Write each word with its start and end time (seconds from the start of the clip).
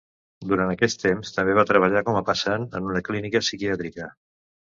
Durant 0.51 0.69
aquest 0.75 0.99
temps 1.03 1.33
també 1.35 1.53
va 1.59 1.65
treballar 1.73 2.01
com 2.07 2.17
a 2.23 2.25
passant 2.31 2.67
en 2.81 2.89
una 2.93 3.05
clínica 3.11 3.43
psiquiàtrica. 3.45 4.11